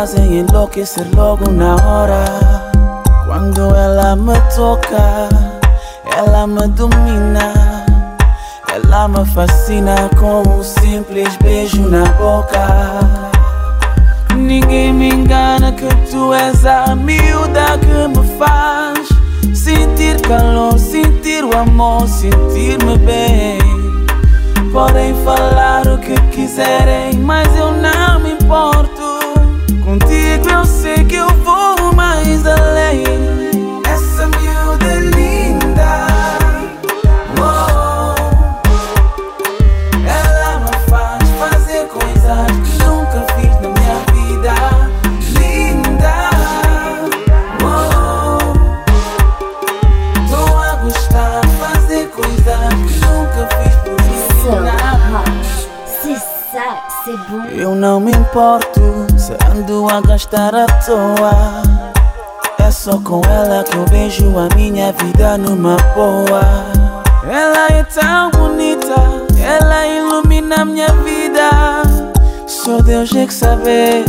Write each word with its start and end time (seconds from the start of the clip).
fazem 0.00 0.38
enlouquecer 0.38 1.06
logo 1.14 1.50
na 1.50 1.76
hora. 1.84 2.24
Quando 3.26 3.74
ela 3.74 4.16
me 4.16 4.32
toca, 4.56 5.28
ela 6.16 6.46
me 6.46 6.66
domina. 6.68 7.52
Ela 8.72 9.08
me 9.08 9.26
fascina 9.26 10.08
com 10.18 10.40
um 10.48 10.62
simples 10.62 11.36
beijo 11.42 11.82
na 11.82 12.04
boca. 12.12 12.66
Ninguém 14.34 14.94
me 14.94 15.10
engana 15.10 15.70
que 15.70 15.88
tu 16.10 16.32
és 16.32 16.64
a 16.64 16.96
miúda 16.96 17.76
que 17.80 18.08
me 18.08 18.38
faz 18.38 19.06
sentir 19.54 20.18
calor, 20.22 20.78
sentir 20.78 21.44
o 21.44 21.54
amor, 21.54 22.08
sentir-me 22.08 22.96
bem. 22.96 23.58
Podem 24.72 25.12
falar 25.24 25.86
o 25.86 25.98
que 25.98 26.18
quiserem, 26.30 27.18
mas 27.18 27.54
eu 27.54 27.72
não 27.72 28.18
me 28.20 28.32
importo. 28.32 28.99
Eu 57.56 57.74
não 57.74 57.98
me 57.98 58.12
importo 58.12 58.80
se 59.16 59.32
ando 59.50 59.88
a 59.88 60.00
gastar 60.00 60.54
à 60.54 60.66
toa. 60.66 61.62
É 62.58 62.70
só 62.70 62.98
com 62.98 63.20
ela 63.24 63.64
que 63.64 63.76
eu 63.76 63.84
vejo 63.86 64.38
a 64.38 64.48
minha 64.54 64.92
vida 64.92 65.36
numa 65.36 65.76
boa. 65.94 66.40
Ela 67.28 67.66
é 67.70 67.82
tão 67.84 68.30
bonita, 68.30 68.94
ela 69.42 69.86
ilumina 69.86 70.64
minha 70.64 70.88
vida. 71.04 71.82
Só 72.46 72.80
Deus 72.80 73.14
é 73.14 73.26
que 73.26 73.34
sabe, 73.34 74.04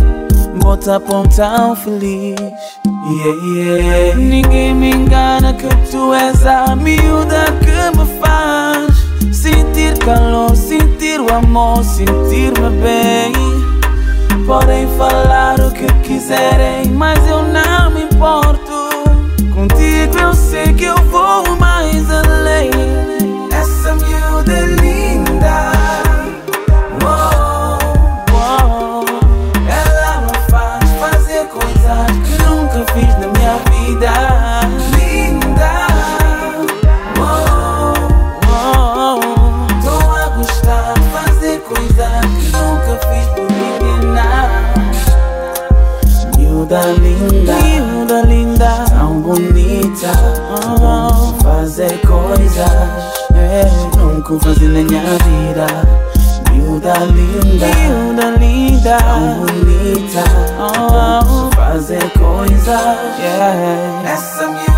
bota 0.62 1.00
pão 1.00 1.24
tão 1.24 1.76
feliz. 1.76 2.40
Yeah, 2.86 3.46
yeah. 3.56 4.16
Ninguém 4.16 4.76
me 4.76 4.92
engana 4.92 5.54
que 5.54 5.68
tu 5.90 6.14
és 6.14 6.46
a 6.46 6.76
miúda 6.76 7.46
que 7.62 7.98
me 7.98 8.20
faz 8.20 9.36
sentir 9.36 9.98
calor, 10.00 10.56
sentir 10.56 10.81
o 11.04 11.34
amor, 11.34 11.84
sentir-me 11.84 12.70
bem. 12.80 13.34
Podem 14.46 14.88
falar 14.98 15.60
o 15.60 15.72
que 15.72 15.88
quiserem, 16.04 16.92
mas 16.92 17.18
eu 17.28 17.42
não 17.42 17.90
me 17.90 18.04
importo. 18.04 18.90
Contigo 19.52 20.18
eu 20.20 20.34
sei 20.36 20.72
que 20.74 20.84
eu 20.84 20.98
vou 21.10 21.56
mais 21.58 22.06
além. 22.12 22.70
Essa 23.52 23.96
miúda 23.96 24.54
fazer 54.40 54.70
na 54.70 54.84
minha 54.84 55.02
vida. 55.02 55.68
Miúda 56.52 56.94
linda, 57.06 57.68
miúda 57.68 58.30
linda, 58.40 58.98
tão 58.98 59.40
bonita. 59.40 60.24
Oh, 60.60 61.56
fazer 61.56 62.10
coisas, 62.12 63.18
yeah. 63.20 64.02
Essa 64.06 64.48
miúda 64.48 64.71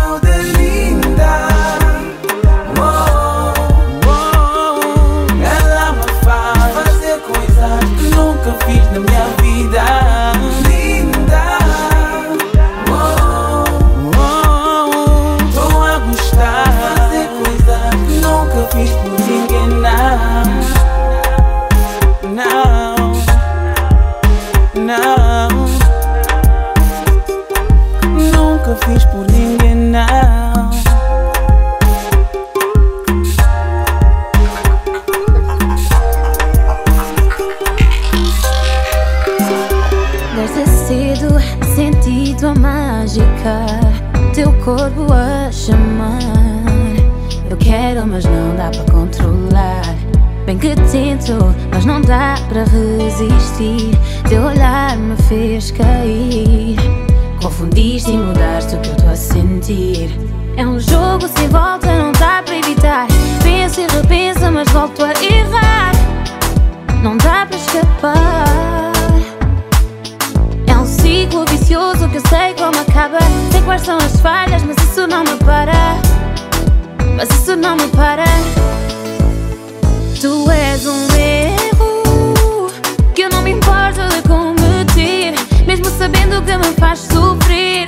que 50.64 50.74
mas 51.70 51.84
não 51.84 52.00
dá 52.00 52.36
para 52.48 52.64
resistir 52.64 53.90
Teu 54.26 54.44
olhar 54.44 54.96
me 54.96 55.14
fez 55.24 55.70
cair 55.70 56.76
Confundiste 57.42 58.10
e 58.10 58.16
mudaste 58.16 58.74
o 58.74 58.80
que 58.80 58.88
eu 58.88 58.92
estou 58.94 59.10
a 59.10 59.16
sentir 59.16 60.10
É 60.56 60.66
um 60.66 60.80
jogo 60.80 61.28
sem 61.36 61.48
volta, 61.48 61.86
não 61.98 62.12
dá 62.12 62.42
para 62.42 62.56
evitar 62.56 63.06
Penso 63.42 63.82
e 63.82 63.86
repenso, 63.88 64.50
mas 64.50 64.66
volto 64.70 65.04
a 65.04 65.10
errar 65.22 65.92
Não 67.02 67.18
dá 67.18 67.44
para 67.44 67.56
escapar 67.58 68.94
é 70.66 70.76
um 70.76 70.86
ciclo 70.86 71.44
vicioso 71.50 72.08
que 72.08 72.16
eu 72.16 72.22
sei 72.28 72.54
como 72.54 72.78
acaba. 72.80 73.18
Sei 73.52 73.62
quais 73.62 73.82
são 73.82 73.96
as 73.96 74.20
falhas, 74.20 74.62
mas 74.64 74.76
isso 74.78 75.06
não 75.06 75.22
me 75.22 75.36
para. 75.44 75.72
Mas 77.16 77.28
isso 77.30 77.54
não 77.54 77.76
me 77.76 77.86
para. 77.88 78.24
Tu 80.24 80.50
és 80.50 80.86
um 80.86 81.06
erro 81.18 82.70
que 83.14 83.24
eu 83.24 83.28
não 83.28 83.42
me 83.42 83.50
importo 83.50 84.00
de 84.08 84.22
cometer. 84.26 85.34
Mesmo 85.66 85.84
sabendo 85.98 86.40
que 86.40 86.56
me 86.56 86.74
faz 86.80 87.00
sofrer, 87.00 87.83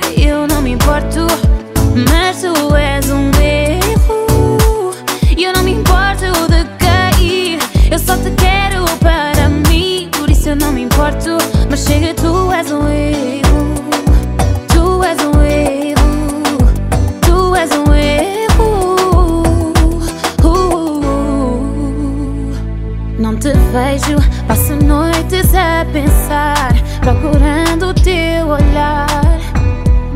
vejo, 23.77 24.17
passo 24.47 24.75
noites 24.75 25.53
a 25.53 25.85
pensar, 25.93 26.73
procurando 26.99 27.89
o 27.89 27.93
teu 27.93 28.47
olhar, 28.47 29.07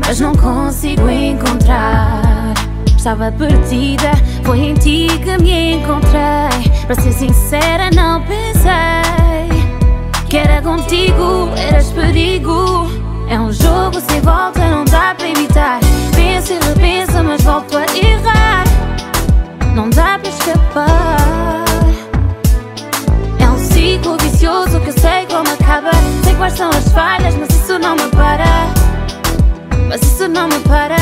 mas 0.04 0.18
não 0.18 0.34
consigo 0.34 1.08
encontrar. 1.08 2.54
Estava 2.96 3.30
perdida, 3.32 4.10
foi 4.44 4.60
em 4.60 4.74
ti 4.74 5.06
que 5.22 5.38
me 5.38 5.74
encontrei. 5.74 6.72
Para 6.86 7.00
ser 7.00 7.12
sincera, 7.12 7.90
não 7.94 8.20
pensei 8.22 9.48
que 10.28 10.36
era 10.36 10.60
contigo, 10.60 11.50
eras 11.56 11.90
perigo. 11.92 12.90
É 13.28 13.38
um 13.38 13.52
jogo 13.52 14.00
sem 14.08 14.20
volta, 14.20 14.60
não 14.60 14.84
dá 14.84 15.14
para 15.14 15.28
evitar. 15.28 15.80
Penso 16.14 16.52
e 16.52 16.58
repenso, 16.58 17.24
mas 17.24 17.42
volto 17.42 17.76
a 17.76 17.84
errar. 17.96 18.64
Não 19.74 19.88
dá 19.88 20.18
para 20.18 20.28
escapar. 20.28 21.51
acaba. 25.42 25.90
Sei 26.24 26.34
quais 26.34 26.54
são 26.54 26.70
as 26.70 26.88
falhas, 26.92 27.34
mas 27.34 27.48
isso 27.50 27.78
não 27.78 27.94
me 27.96 28.08
para. 28.10 28.44
Mas 29.88 30.02
isso 30.02 30.28
não 30.28 30.48
me 30.48 30.58
para. 30.60 30.96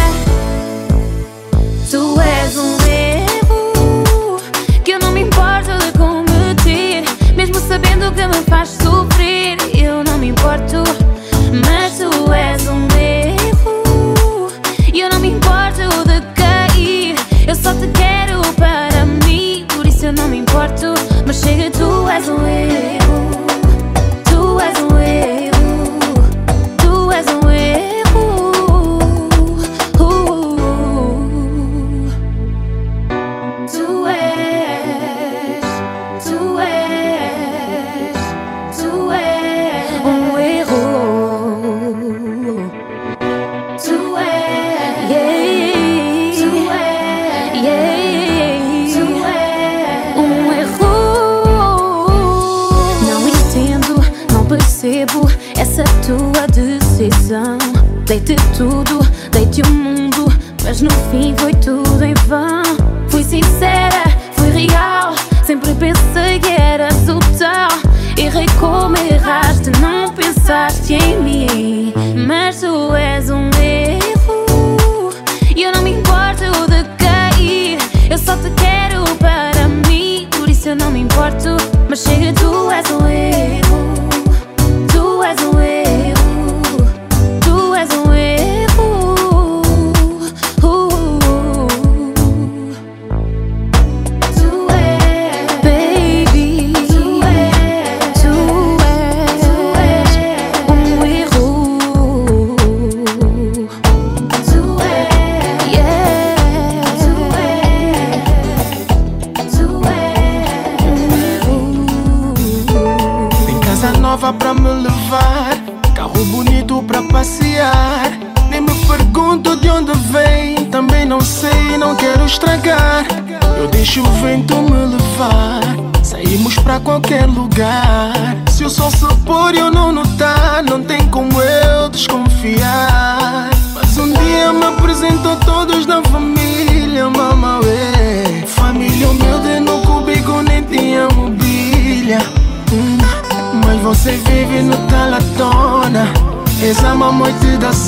não 80.90 80.94
me 80.94 81.00
importo, 81.00 81.56
mas 81.88 82.00
chega 82.00 82.32
tu 82.32 82.70
és 82.70 82.90
o 82.90 83.09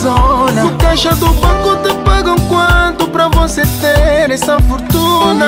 zona. 0.02 0.64
No 0.64 0.76
caixa 0.78 1.14
do 1.14 1.28
banco 1.34 1.76
te 1.76 1.94
pagam 2.04 2.37
quanto 2.49 3.06
pra 3.08 3.28
você 3.28 3.62
ter 3.81 4.31
essa 4.31 4.58
fortuna? 4.60 5.46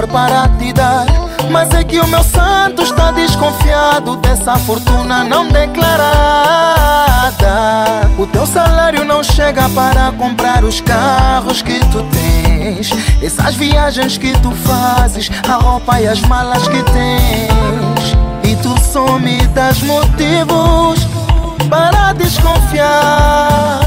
amor 0.00 0.06
para 0.08 0.48
te 0.58 0.72
dar. 0.72 1.06
Mas 1.50 1.70
é 1.74 1.84
que 1.84 1.98
o 1.98 2.06
meu 2.06 2.22
santo 2.22 2.82
está 2.82 3.10
desconfiado 3.10 4.16
dessa 4.16 4.56
fortuna 4.56 5.24
não 5.24 5.48
declarada. 5.48 6.00
O 8.18 8.26
teu 8.26 8.46
salário 8.46 9.04
não 9.04 9.22
chega 9.22 9.68
para 9.70 10.10
comprar 10.12 10.64
os 10.64 10.80
carros 10.80 11.60
que 11.62 11.80
tu 11.86 12.02
tens, 12.12 12.90
essas 13.22 13.54
viagens 13.54 14.16
que 14.18 14.32
tu 14.40 14.50
fazes, 14.52 15.30
a 15.48 15.54
roupa 15.54 16.00
e 16.00 16.06
as 16.06 16.20
malas 16.22 16.66
que 16.68 16.82
tens. 16.84 18.16
E 18.44 18.56
tu 18.56 18.74
só 18.80 19.18
me 19.18 19.46
das 19.48 19.82
motivos 19.82 21.00
para 21.68 22.12
desconfiar, 22.12 23.80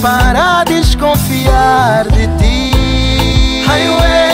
para 0.00 0.64
desconfiar 0.64 2.06
de 2.08 2.26
ti. 2.38 2.72
Highway 3.66 4.31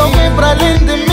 alguém 0.00 0.34
para 0.34 0.50
além 0.50 0.78
de 0.78 0.96
mim. 0.96 1.09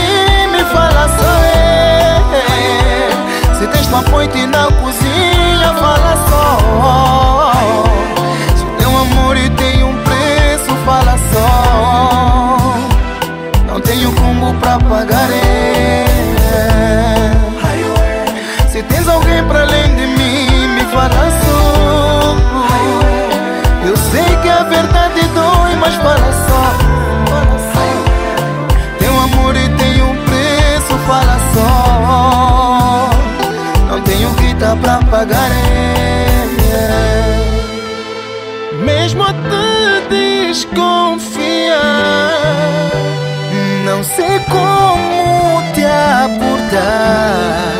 como 44.48 45.62
te 45.72 45.84
abordar, 45.84 47.72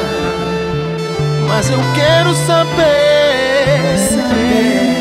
mas 1.48 1.70
eu 1.70 1.80
quero 1.94 2.34
saber. 2.34 3.98
saber. 4.10 4.97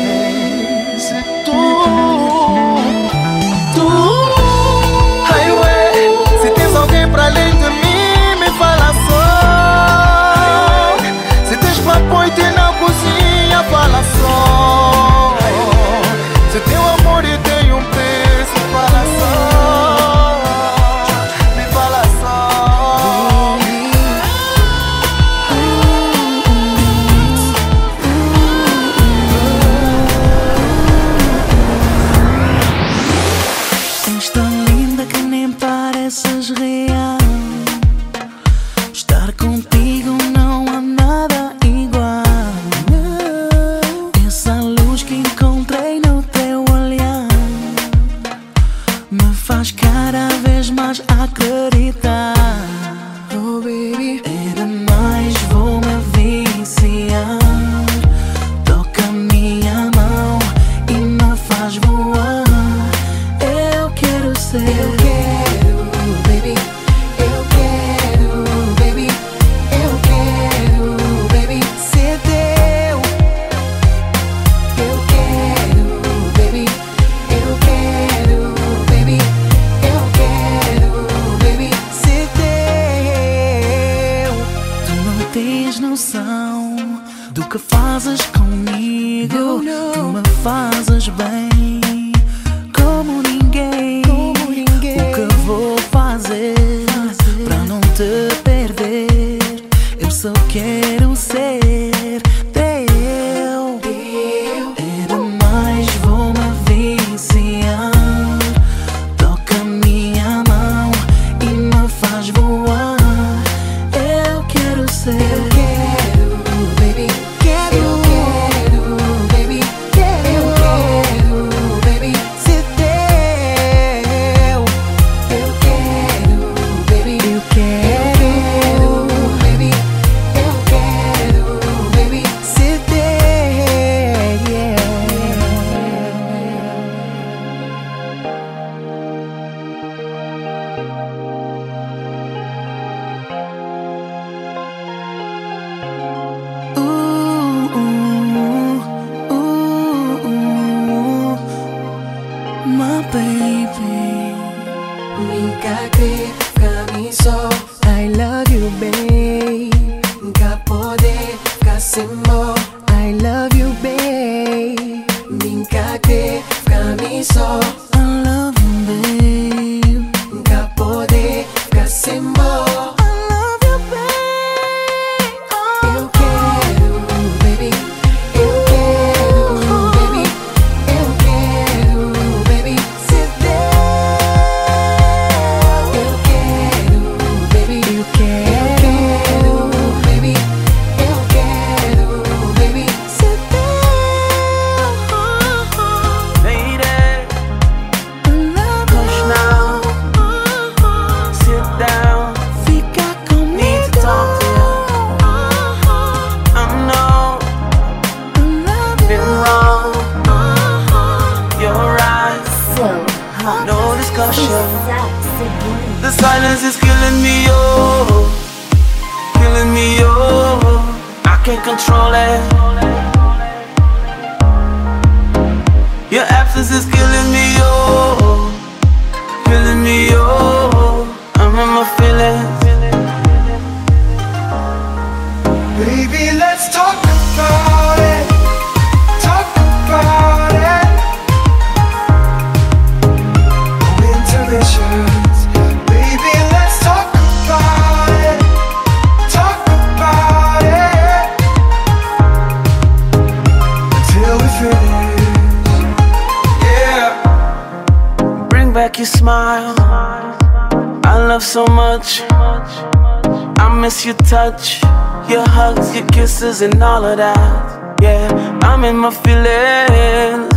touch, 264.50 264.82
your 265.30 265.46
hugs, 265.46 265.94
your 265.94 266.06
kisses, 266.06 266.62
and 266.62 266.82
all 266.82 267.04
of 267.04 267.16
that. 267.18 268.00
Yeah, 268.00 268.28
I'm 268.62 268.84
in 268.84 268.96
my 268.96 269.10
feelings, 269.10 270.52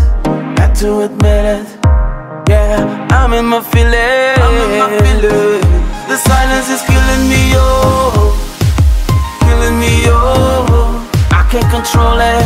had 0.60 0.74
to 0.82 1.02
admit 1.02 1.46
it. 1.58 1.68
Yeah, 2.50 3.08
I'm 3.12 3.34
in 3.34 3.46
my 3.46 3.62
feelings. 3.62 4.40
In 4.64 4.80
my 4.80 4.90
feelings. 5.02 5.66
The 6.10 6.18
silence 6.18 6.70
is 6.70 6.82
killing 6.92 7.24
me, 7.32 7.44
oh, 7.56 8.36
killing 9.42 9.78
me, 9.80 9.94
oh. 10.08 11.08
I 11.32 11.42
can't 11.52 11.70
control 11.76 12.20
it. 12.34 12.46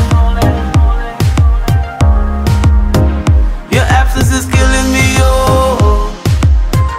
Your 3.74 3.86
absence 4.00 4.32
is 4.32 4.46
killing 4.46 4.90
me, 4.96 5.06
oh, 5.20 6.10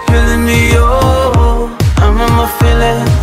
killing 0.07 0.45
me, 0.45 0.71
oh. 0.75 1.75
I'm 1.97 2.17
in 2.25 2.31
my 2.39 2.47
feelings. 2.59 3.16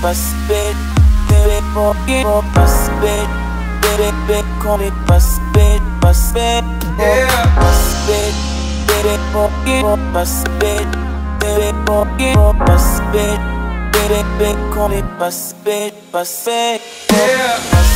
pas 0.00 0.14
spit, 0.14 0.76
baby, 1.28 1.58
pour 1.74 1.94
qui 2.06 2.24
on 2.24 2.42
pas 2.54 2.66
spit, 2.66 3.28
bébé 3.82 4.12
bébé 4.26 4.44
qu'on 4.62 4.78
est 4.80 4.92
pas 5.06 5.20
spit, 5.20 5.80
pas 6.00 6.12
spit, 6.12 6.64
pas 6.98 7.72
spit, 7.72 8.34
bébé 8.86 9.18
pour 9.32 9.50
qui 9.64 9.84
on 9.84 9.98
pas 10.12 10.24
spit, 10.24 10.86
bébé 11.40 11.72
pour 11.84 12.06
qui 12.16 12.36
on 12.36 12.52
spit, 12.78 13.38
bébé 13.92 14.24
bébé 14.38 14.56
call 14.74 14.92
it 14.98 15.04
pas 15.18 15.30
spit, 15.30 15.92
pas 16.10 16.24
spit, 16.24 16.80
pas 17.08 17.82
spit. 17.82 17.91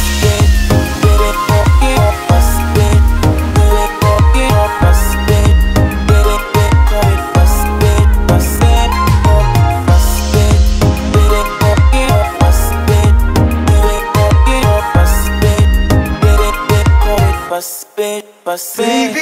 Baby, 18.56 19.14
let's 19.14 19.15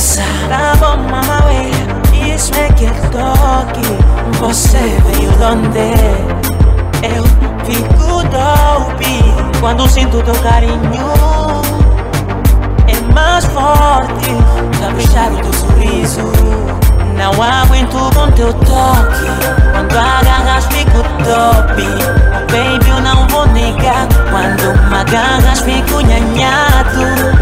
Goza, 0.00 0.22
tá 0.48 0.74
bom, 0.80 0.96
mama, 1.10 1.44
ué. 1.44 2.34
Isso 2.34 2.50
é 2.54 2.72
que 2.72 2.86
toque, 3.10 4.38
você 4.38 4.78
veio 5.04 5.30
donde? 5.32 5.92
Eu 7.02 7.22
fico 7.66 8.22
dope 8.30 9.60
quando 9.60 9.86
sinto 9.90 10.22
teu 10.22 10.34
carinho. 10.36 10.80
É 12.88 13.12
mais 13.12 13.44
forte, 13.44 14.30
caprichado 14.80 15.36
teu 15.36 15.52
sorriso. 15.52 16.32
Não 17.18 17.32
aguento 17.42 18.14
com 18.14 18.30
teu 18.32 18.54
toque. 18.54 19.26
Quando 19.70 19.98
agarras, 19.98 20.64
fico 20.68 21.02
top. 21.24 21.82
Oh, 21.82 22.40
baby, 22.50 22.88
eu 22.88 23.00
não 23.02 23.28
vou 23.28 23.46
negar. 23.48 24.08
Quando 24.30 24.72
me 24.88 24.96
agarras, 24.96 25.60
fico 25.60 26.00
nhanhado. 26.00 27.00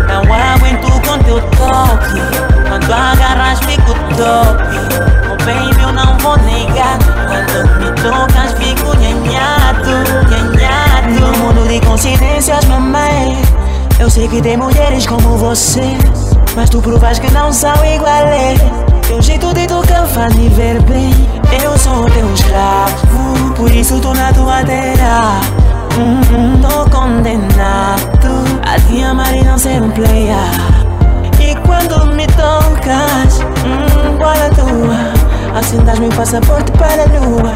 Não 0.08 0.22
aguento 0.34 0.97
teu 1.28 1.40
toque. 1.58 2.20
Quando 2.68 2.92
agarras, 2.92 3.58
fico 3.60 3.92
top. 4.16 4.64
Oh, 5.30 5.36
baby, 5.44 5.82
eu 5.82 5.92
não 5.92 6.16
vou 6.18 6.36
negar. 6.38 6.98
Quando 7.28 7.78
me 7.78 7.92
tocas, 8.02 8.52
fico 8.52 8.96
nhanhado. 8.96 9.90
Nhanhado. 10.30 11.20
No 11.20 11.38
mundo 11.38 11.68
de 11.68 11.80
coincidências, 11.86 12.64
mamãe. 12.64 13.36
Eu 13.98 14.08
sei 14.08 14.26
que 14.28 14.40
tem 14.40 14.56
mulheres 14.56 15.06
como 15.06 15.36
você. 15.36 15.96
Mas 16.56 16.70
tu 16.70 16.80
provas 16.80 17.18
que 17.18 17.30
não 17.30 17.52
são 17.52 17.74
iguais. 17.84 18.58
Teu 19.06 19.20
jeito 19.20 19.52
de 19.52 19.66
tocar 19.66 20.06
faz 20.06 20.34
me 20.34 20.48
ver 20.48 20.80
bem. 20.82 21.12
Eu 21.62 21.76
sou 21.78 22.04
teu 22.10 22.32
escravo, 22.34 23.54
por 23.56 23.70
isso 23.70 23.98
tô 24.00 24.12
na 24.14 24.32
tua 24.32 24.62
terra. 24.64 25.40
Hum, 25.98 26.20
hum, 26.30 26.60
tô 26.60 26.90
condenado 26.90 28.44
a 28.62 28.78
te 28.78 29.02
amar 29.02 29.34
e 29.34 29.42
não 29.42 29.58
ser 29.58 29.82
um 29.82 29.90
player. 29.90 30.67
Quando 31.78 32.06
me 32.06 32.26
tocas, 32.26 33.38
hum, 33.64 34.16
bola 34.18 34.50
tua, 34.50 35.56
assim 35.56 35.78
das 35.84 36.00
meu 36.00 36.08
passaporte 36.08 36.72
para 36.72 37.04
a 37.04 37.06
lua. 37.06 37.52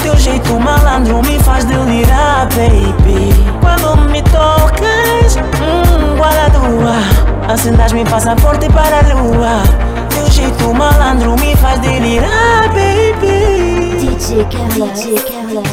Teu 0.00 0.16
jeito 0.16 0.60
malandro 0.60 1.20
me 1.22 1.40
faz 1.40 1.64
delirar, 1.64 2.48
baby. 2.50 3.34
Quando 3.60 4.00
me 4.12 4.22
tocas, 4.22 5.38
hum, 5.60 6.16
bola 6.16 6.48
tua, 6.52 7.52
assim 7.52 7.72
das 7.72 7.92
meu 7.92 8.04
passaporte 8.04 8.68
para 8.70 9.00
a 9.00 9.14
lua. 9.14 9.62
Teu 10.10 10.30
jeito 10.30 10.72
malandro 10.72 11.34
me 11.40 11.56
faz 11.56 11.80
delirar, 11.80 12.68
baby. 12.68 13.96
DJ 13.98 14.44
Kevlar, 14.44 14.88
DJ 14.90 15.18
Kevlar, 15.18 15.64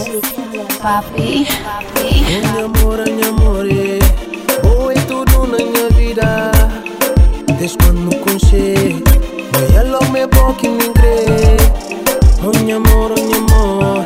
papi, 0.81 1.47
papi. 1.63 2.23
Minha 2.25 2.65
amor, 2.65 3.03
minha 3.05 3.29
amor, 3.29 4.91
é 4.91 4.99
tudo 5.01 5.45
na 5.45 5.57
minha 5.57 5.87
vida. 5.91 6.54
Desde 7.65 7.79
quando 7.79 8.15
conheci, 8.17 9.03
foi 9.51 9.75
ela 9.75 9.97
o 9.97 10.11
meu 10.11 10.27
bom 10.27 10.53
que 10.53 10.69
me 10.69 10.87
crê. 10.93 11.57
Oh, 12.43 12.55
minha 12.59 12.75
amor, 12.75 13.11
oh, 13.11 13.23
minha 13.23 13.37
amor, 13.37 14.05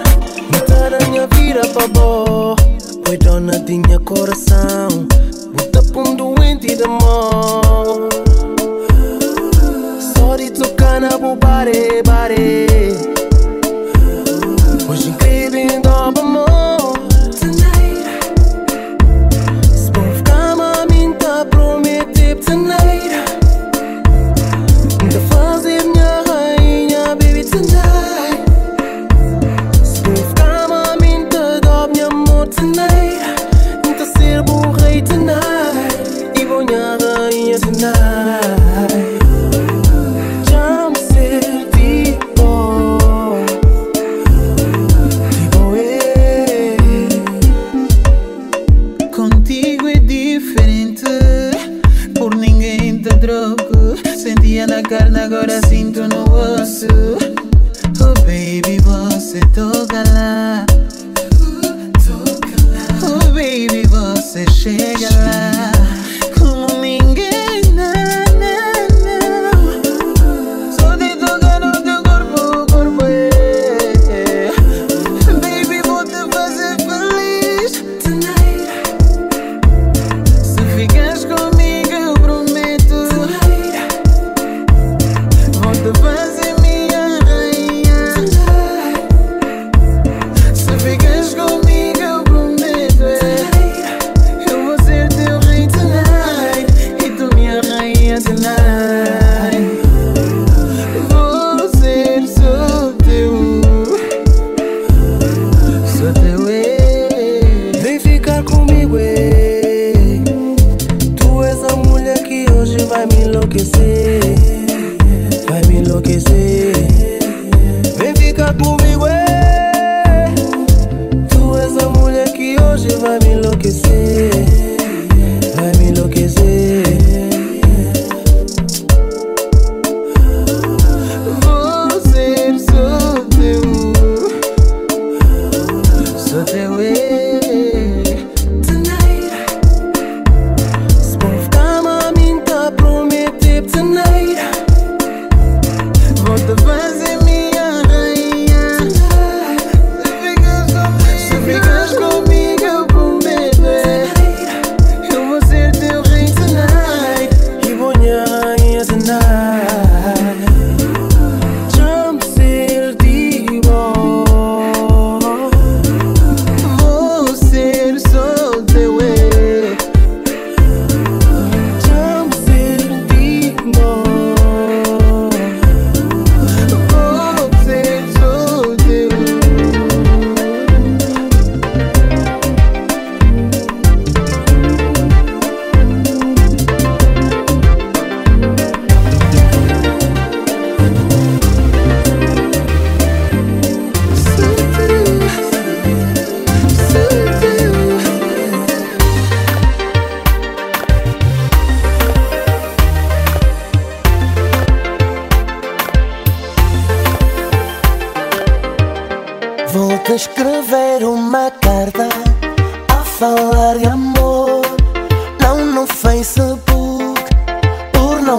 me 0.49 0.89
na 0.89 1.07
minha 1.09 1.27
vida 1.27 1.67
pra 1.67 1.85
boa. 1.89 2.55
Foi 3.05 3.17
dona 3.17 3.59
de 3.59 3.79
minha 3.79 3.99
coração, 3.99 4.87
bota 5.51 5.83
pra 5.91 6.01
um 6.01 6.15
doente 6.15 6.73
de 6.73 6.83
amor. 6.83 8.07
De 10.37 10.51
tocar 10.51 11.01
na 11.01 11.17
bobare, 11.17 12.01
bare. 12.05 12.65
Hoje 12.69 13.18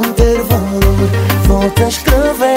não 0.00 0.12
ter 0.14 0.42
valor. 0.42 1.10
Vou-te 1.46 1.82
escrever 1.82 2.49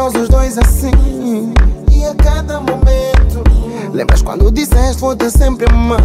nós 0.00 0.14
os 0.14 0.28
dois 0.30 0.56
assim? 0.56 1.52
E 1.92 2.06
a 2.06 2.14
cada 2.14 2.58
momento. 2.58 3.44
Lembras 3.92 4.22
quando 4.22 4.50
disseste 4.50 4.98
vou-te 4.98 5.30
sempre 5.30 5.66
amar? 5.70 6.00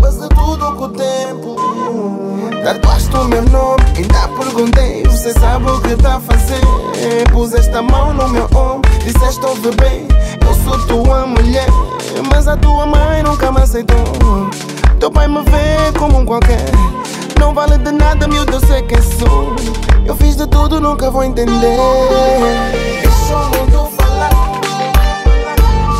Passa 0.00 0.28
tudo 0.30 0.72
com 0.74 0.84
o 0.84 0.88
tempo. 0.88 1.56
Tatuaste 2.64 3.16
o 3.16 3.24
meu 3.26 3.42
nome, 3.42 3.84
ainda 3.96 4.28
perguntei. 4.36 5.04
Você 5.04 5.32
sabe 5.34 5.70
o 5.70 5.80
que 5.82 5.94
tá 6.02 6.16
a 6.16 6.20
fazer? 6.20 6.60
Puseste 7.32 7.76
a 7.76 7.82
mão 7.82 8.12
no 8.12 8.28
meu 8.28 8.46
ombro, 8.46 8.90
disseste 9.04 9.44
ouve 9.46 9.70
bem. 9.76 10.08
Eu 10.44 10.54
sou 10.64 10.86
tua 10.88 11.26
mulher, 11.28 11.68
mas 12.28 12.48
a 12.48 12.56
tua 12.56 12.86
mãe 12.86 13.22
nunca 13.22 13.52
me 13.52 13.60
aceitou. 13.60 14.50
Teu 14.98 15.12
pai 15.12 15.28
me 15.28 15.44
vê 15.44 15.96
como 15.96 16.18
um 16.18 16.24
qualquer. 16.26 16.64
Não 17.38 17.52
vale 17.54 17.78
de 17.78 17.92
nada, 17.92 18.26
miúdo, 18.26 18.52
eu 18.54 18.60
sei 18.60 18.82
quem 18.82 19.00
sou. 19.02 19.54
Eu 20.04 20.16
fiz 20.16 20.36
de 20.36 20.46
tudo, 20.46 20.80
nunca 20.80 21.10
vou 21.10 21.24
entender. 21.24 21.76
Deixa 23.02 23.36
o 23.36 23.44
mundo 23.50 23.90
falar. 23.96 24.30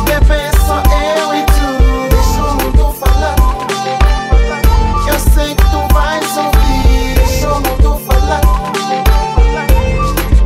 Bebê, 0.05 0.51
só 0.65 0.77
eu 0.77 1.35
e 1.35 1.43
tu. 1.45 1.67
Deixa 2.09 2.41
o 2.41 2.55
mundo 2.55 2.93
falar. 2.99 3.35
Eu 5.07 5.19
sei 5.33 5.55
que 5.55 5.63
tu 5.63 5.93
vais 5.93 6.37
ouvir. 6.37 7.15
Deixa 7.15 7.47
o 7.51 7.55
mundo 7.55 8.01
falar. 8.05 8.41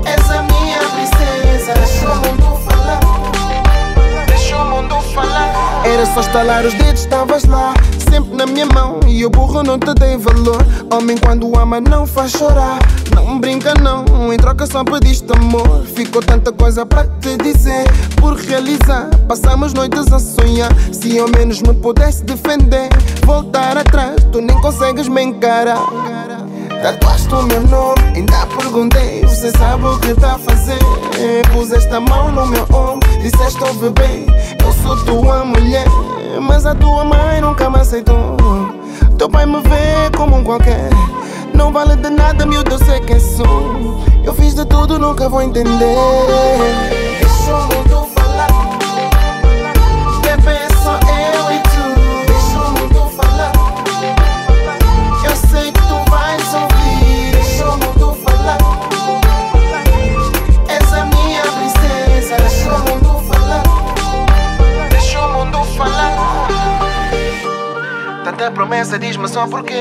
És 0.05 0.29
a 0.31 0.41
minha 0.43 0.79
princesa. 0.79 1.73
Deixa 1.73 2.09
o 2.09 2.15
mundo 2.15 2.59
falar. 2.67 2.99
Deixa 4.27 4.57
o 4.57 4.65
mundo 4.65 5.01
falar. 5.13 5.85
Era 5.85 6.05
só 6.05 6.21
estalar 6.21 6.65
os 6.65 6.73
dedos, 6.73 7.01
estavas 7.01 7.45
lá. 7.45 7.73
Sempre 8.11 8.35
na 8.35 8.45
minha 8.45 8.65
mão 8.65 8.99
e 9.07 9.21
eu 9.21 9.29
burro 9.29 9.63
não 9.63 9.79
te 9.79 9.93
dei 9.93 10.17
valor. 10.17 10.61
Homem, 10.91 11.17
quando 11.17 11.57
ama, 11.57 11.79
não 11.79 12.05
faz 12.05 12.31
chorar. 12.31 12.77
Não 13.15 13.39
brinca, 13.39 13.73
não. 13.75 14.33
Em 14.33 14.35
troca 14.35 14.67
só 14.67 14.83
pediste 14.83 15.31
amor. 15.31 15.85
Ficou 15.85 16.21
tanta 16.21 16.51
coisa 16.51 16.85
para 16.85 17.07
te 17.21 17.37
dizer. 17.37 17.85
Por 18.17 18.35
realizar, 18.35 19.09
passamos 19.29 19.73
noites 19.73 20.11
a 20.11 20.19
sonhar. 20.19 20.69
Se 20.91 21.17
ao 21.19 21.29
menos 21.29 21.61
me 21.61 21.73
pudesse 21.73 22.25
defender, 22.25 22.89
voltar 23.25 23.77
atrás, 23.77 24.17
tu 24.29 24.41
nem 24.41 24.59
consegues 24.59 25.07
me 25.07 25.23
encarar. 25.23 25.79
Tatuaste 26.83 27.33
o 27.33 27.43
meu 27.43 27.61
nome, 27.67 28.01
ainda 28.15 28.47
perguntei 28.57 29.21
Você 29.21 29.51
sabe 29.51 29.85
o 29.85 29.99
que 29.99 30.15
tá 30.15 30.33
a 30.33 30.39
fazer 30.39 30.79
Puseste 31.53 31.93
a 31.93 31.99
mão 31.99 32.31
no 32.31 32.47
meu 32.47 32.63
ombro 32.73 33.07
Disseste 33.21 33.63
ouve 33.63 33.91
bem, 33.91 34.25
eu 34.65 34.73
sou 34.81 34.97
tua 35.05 35.45
mulher 35.45 35.85
Mas 36.63 36.75
a 36.75 36.75
tua 36.75 37.03
mãe 37.03 37.41
nunca 37.41 37.71
me 37.71 37.79
aceitou. 37.79 38.37
Teu 39.17 39.27
pai 39.27 39.47
me 39.47 39.59
vê 39.61 40.15
como 40.15 40.37
um 40.37 40.43
qualquer. 40.43 40.91
Não 41.55 41.73
vale 41.73 41.95
de 41.95 42.11
nada, 42.11 42.45
miúdo, 42.45 42.73
eu 42.73 42.77
sei 42.77 42.99
quem 42.99 43.19
sou. 43.19 43.99
Eu 44.23 44.31
fiz 44.35 44.53
de 44.53 44.63
tudo, 44.65 44.99
nunca 44.99 45.27
vou 45.27 45.41
entender. 45.41 45.95
Deixa 47.19 47.55
o 47.55 48.20
Tanta 68.41 68.55
promessa, 68.55 68.97
diz-me 68.97 69.27
só 69.27 69.45
porquê. 69.45 69.75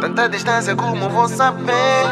Tanta 0.00 0.26
distância, 0.26 0.74
como 0.74 1.06
vou 1.10 1.28
saber? 1.28 2.06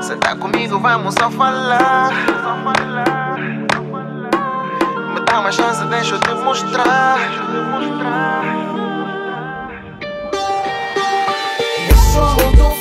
Senta 0.00 0.36
comigo, 0.36 0.78
vamos 0.78 1.16
só 1.18 1.28
falar. 1.32 2.12
Me 5.14 5.20
dá 5.26 5.40
uma 5.40 5.50
chance, 5.50 5.84
deixa 5.86 6.14
eu 6.14 6.20
te 6.20 6.32
mostrar. 6.44 7.18
Deixa 11.88 12.20
o 12.20 12.73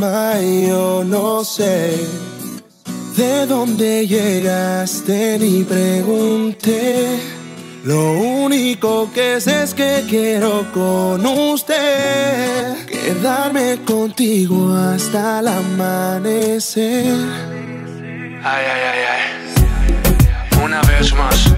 llamas? 0.00 0.40
Yo 0.68 1.04
no 1.04 1.44
sé. 1.44 1.96
¿De 3.16 3.46
dónde 3.46 4.06
llegaste? 4.06 5.38
Ni 5.38 5.64
pregunté. 5.64 7.18
Lo 7.84 8.12
único 8.12 9.10
que 9.12 9.40
sé 9.40 9.62
es 9.62 9.74
que 9.74 10.04
quiero 10.08 10.70
con 10.72 11.24
usted 11.24 12.86
quedarme 12.86 13.78
contigo 13.86 14.72
hasta 14.74 15.40
el 15.40 15.48
amanecer. 15.48 17.14
Ay, 18.42 18.64
ay, 18.72 18.82
ay, 18.92 19.00
ay. 19.14 20.62
Una 20.62 20.82
vez 20.82 21.14
más. 21.14 21.54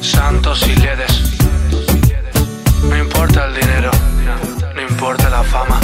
Santos 0.00 0.66
y 0.66 0.74
ledes. 0.74 1.22
No 2.82 2.96
importa 2.98 3.46
el 3.46 3.54
dinero, 3.54 3.90
no 4.74 4.82
importa 4.82 5.28
la 5.30 5.42
fama. 5.42 5.80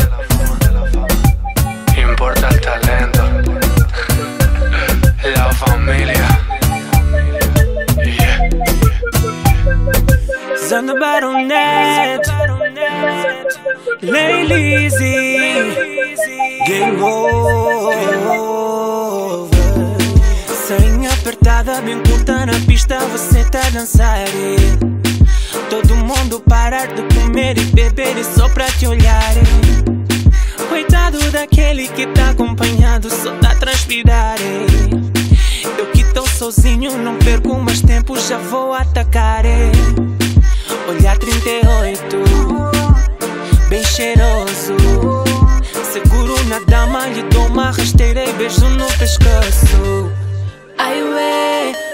Importa 2.15 2.49
el 2.49 2.61
talento. 2.61 3.25
La 5.35 5.53
familia. 5.53 6.29
Yeah. 8.05 8.39
Baronet 11.01 12.23
Lay 14.01 14.89
Game 16.69 17.03
over 17.03 17.97
Sainha 20.69 21.13
apertada, 21.13 21.81
bem 21.83 22.01
curta 22.05 22.47
na 22.47 22.53
pista 22.65 23.01
Você 23.09 23.43
tá 23.51 23.69
dançar 23.71 24.21
eh. 24.21 24.79
Todo 25.69 25.97
mundo 25.97 26.41
parar 26.49 26.87
de 26.87 27.03
comer 27.13 27.59
e 27.59 27.65
beber 27.65 28.17
E 28.17 28.23
só 28.23 28.49
pra 28.51 28.67
te 28.67 28.87
olhar 28.87 29.37
eh. 29.37 29.94
Coitado 30.75 31.31
daquele 31.31 31.87
que 31.87 32.05
tá 32.09 32.31
acompanhado 32.31 33.09
Só 33.09 33.31
tá 33.37 33.55
transpirar. 33.55 34.35
Eu 35.79 35.87
que 35.93 36.03
tô 36.13 36.27
sozinho 36.27 36.99
não 36.99 37.17
perco 37.17 37.57
mais 37.61 37.81
tempo 37.81 38.19
Já 38.19 38.39
vou 38.39 38.75
atacar 38.75 39.47
eh. 39.47 39.71
Olhar 40.89 41.17
38 41.17 42.17
Bem 43.69 43.85
cheiroso 43.85 44.75
Seguro 45.93 46.43
na 46.49 46.59
dama 46.67 47.07
Lhe 47.07 47.23
dou 47.23 47.47
uma 47.47 47.71
rasteira 47.71 48.25
E 48.29 48.33
beijo 48.33 48.69
no 48.71 48.87
pescoço 48.99 50.11
ai 50.77 51.01
ué 51.01 51.94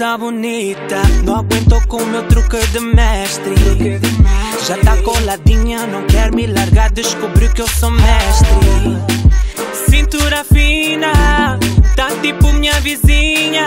Moça 0.00 0.16
bonita, 0.16 1.02
não 1.24 1.36
aguento 1.36 1.86
com 1.86 2.02
meu 2.06 2.26
truque 2.26 2.56
de 2.68 2.80
mestre. 2.80 3.54
Já 4.66 4.78
tá 4.78 4.96
coladinha, 5.02 5.86
não 5.86 6.06
quer 6.06 6.34
me 6.34 6.46
largar, 6.46 6.90
descobriu 6.90 7.52
que 7.52 7.60
eu 7.60 7.68
sou 7.68 7.90
mestre. 7.90 8.96
Cintura 9.90 10.42
fina, 10.42 11.58
tá 11.96 12.08
tipo 12.22 12.50
minha 12.54 12.80
vizinha. 12.80 13.66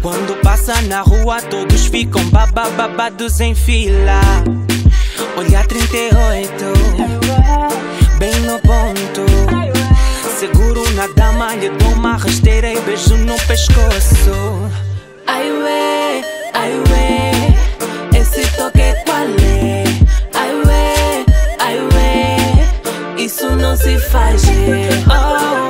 Quando 0.00 0.40
passa 0.40 0.80
na 0.82 1.00
rua, 1.00 1.42
todos 1.42 1.86
ficam 1.86 2.22
babababados 2.26 3.40
em 3.40 3.52
fila. 3.52 4.20
Olhar 5.36 5.66
38, 5.66 6.64
bem 8.20 8.38
no 8.42 8.60
ponto. 8.60 9.26
Seguro 10.38 10.88
na 10.92 11.08
dama, 11.08 11.56
lhe 11.56 11.70
dou 11.70 11.90
uma 11.94 12.16
rasteira 12.16 12.72
e 12.72 12.80
beijo 12.82 13.16
no 13.16 13.34
pescoço. 13.48 14.89
Ai 15.32 15.48
ué, 15.64 16.22
ai 16.54 16.72
ué, 16.90 18.18
esse 18.18 18.42
toque 18.56 18.88
qual 19.06 19.28
é? 19.42 19.84
Ai 20.34 20.52
ué, 20.66 21.24
ai 21.58 21.78
ué, 21.94 23.22
isso 23.24 23.48
não 23.56 23.76
se 23.76 23.98
faz. 23.98 24.42
é. 24.48 24.88
Oh, 25.06 25.12
oh, 25.12 25.68
oh, 25.68 25.69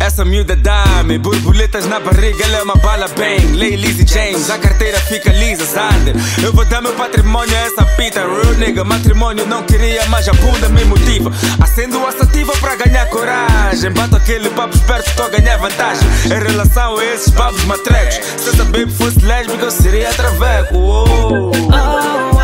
Essa 0.00 0.24
miúda 0.24 0.54
dá-me 0.54 1.18
borboletas 1.18 1.86
na 1.86 1.98
barriga, 1.98 2.44
ela 2.44 2.58
é 2.58 2.62
uma 2.62 2.76
bala 2.76 3.08
bem. 3.16 3.38
Lay 3.54 3.74
Lizzy 3.76 4.06
James, 4.06 4.50
a 4.50 4.58
carteira 4.58 4.98
fica 5.00 5.30
lisa, 5.32 5.64
Sander. 5.64 6.14
Eu 6.42 6.52
vou 6.52 6.64
dar 6.66 6.82
meu 6.82 6.92
patrimônio 6.92 7.54
a 7.56 7.60
essa 7.60 7.84
pita, 7.96 8.20
real 8.20 8.54
nigga. 8.58 8.84
Matrimônio 8.84 9.46
não 9.46 9.62
queria, 9.62 10.04
mas 10.06 10.28
a 10.28 10.32
bunda 10.34 10.68
me 10.68 10.84
motiva. 10.84 11.32
Acendo 11.60 12.04
a 12.06 12.12
sativa 12.12 12.52
pra 12.58 12.76
ganhar 12.76 13.06
coragem. 13.08 13.90
Bato 13.92 14.16
aquele 14.16 14.50
papo 14.50 14.74
esperto, 14.76 15.10
tô 15.16 15.22
a 15.22 15.28
ganhar 15.30 15.56
vantagem. 15.56 16.06
Em 16.26 16.50
relação 16.50 16.98
a 16.98 17.04
esses 17.04 17.30
papos 17.30 17.64
matrecos. 17.64 18.16
Se 18.36 18.50
essa 18.50 18.64
baby 18.64 18.90
fosse 18.92 19.20
lésbica, 19.20 19.64
eu 19.64 19.70
seria 19.70 20.12
traveco. 20.12 20.76
Oh. 20.76 21.04
Oh, 21.08 21.50
oh, 21.62 22.38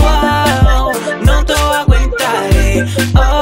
oh, 0.00 0.92
oh, 0.92 1.24
não 1.24 1.42
tô 1.44 1.54
a 1.54 1.80
aguentar. 1.80 2.34
é. 2.52 2.84
Oh, 3.14 3.20
oh, 3.20 3.37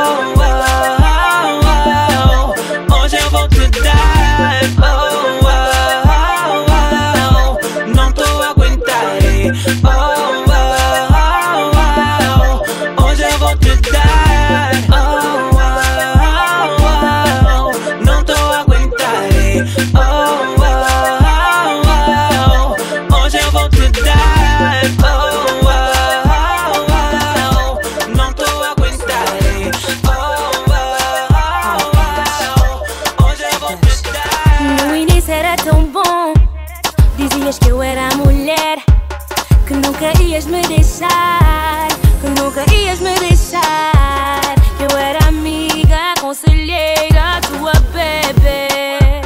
Que 39.67 39.75
nunca 39.75 40.13
ias 40.23 40.47
me 40.47 40.63
deixar 40.63 41.89
Que 42.21 42.41
nunca 42.41 42.65
ias 42.73 43.01
me 43.01 43.15
deixar. 43.19 44.41
Que 44.77 44.85
eu 44.85 44.99
era 44.99 45.27
amiga, 45.29 46.15
conselheira, 46.21 47.41
tua 47.43 47.73
bebê. 47.93 49.21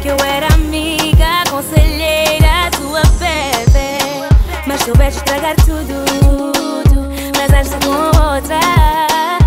Que 0.00 0.08
eu 0.08 0.16
era 0.24 0.46
amiga, 0.54 1.44
conselheira, 1.50 2.70
tua 2.76 3.02
bebê. 3.18 3.98
Mas 4.66 4.80
soubeste 4.82 5.18
estragar 5.18 5.56
tudo 5.56 6.52
Mas 7.36 7.52
esta 7.52 7.78
com 7.84 8.06
outra. 8.34 9.37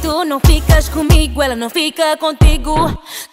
Tu 0.00 0.24
não 0.24 0.40
ficas 0.40 0.88
comigo, 0.88 1.42
ela 1.42 1.54
não 1.54 1.68
fica 1.68 2.16
contigo. 2.16 2.74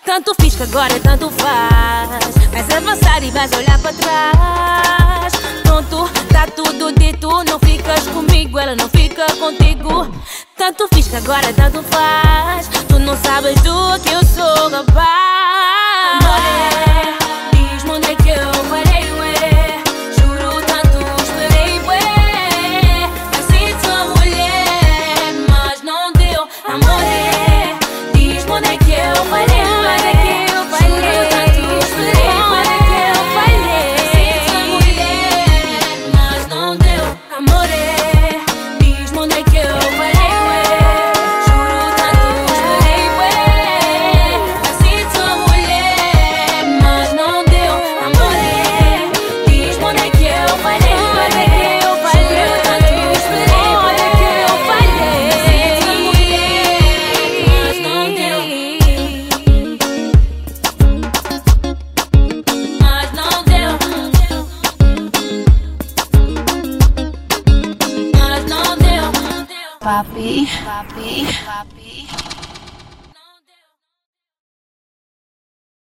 Tanto 0.06 0.36
fiz 0.40 0.56
que 0.56 0.64
agora 0.64 1.00
tanto 1.00 1.30
faz. 1.32 2.36
Vais 2.52 2.70
é 2.70 2.78
avançar 2.78 3.24
e 3.24 3.32
vais 3.32 3.52
olhar 3.54 3.80
para 3.80 3.94
trás. 3.94 5.34
Pronto, 5.64 6.10
tá 6.32 6.46
tudo 6.48 6.92
dito. 6.92 7.28
Não 7.46 7.60
ficas 7.60 8.08
comigo, 8.08 8.60
ela 8.60 8.76
não 8.76 8.90
fica 8.90 9.26
contigo. 9.36 10.12
Tanto 10.58 10.88
fiz 10.94 11.08
que 11.08 11.16
agora 11.16 11.54
tanto 11.54 11.82
faz. 11.84 12.68
Tu 12.88 13.00
não 13.00 13.16
sabes 13.18 13.56
do 13.62 14.00
que 14.02 14.10
eu 14.10 14.26
sou 14.26 14.70
capaz. 14.70 16.20
Mulher. 16.22 17.29